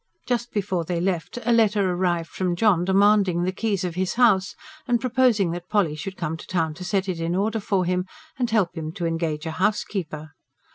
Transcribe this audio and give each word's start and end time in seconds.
Just 0.25 0.51
before 0.51 0.83
they 0.83 0.99
left, 0.99 1.37
a 1.45 1.53
letter 1.53 1.91
arrived 1.91 2.29
from 2.31 2.55
John 2.55 2.83
demanding 2.83 3.43
the 3.43 3.51
keys 3.51 3.83
of 3.83 3.93
his 3.93 4.15
house, 4.15 4.55
and 4.87 4.99
proposing 4.99 5.51
that 5.51 5.69
Polly 5.69 5.93
should 5.93 6.17
come 6.17 6.35
to 6.37 6.47
town 6.47 6.73
to 6.73 6.83
set 6.83 7.07
it 7.07 7.19
in 7.19 7.35
order 7.35 7.59
for 7.59 7.85
him, 7.85 8.07
and 8.39 8.49
help 8.49 8.75
him 8.75 8.91
to 8.93 9.05
engage 9.05 9.45
a 9.45 9.51
housekeeper. 9.51 10.31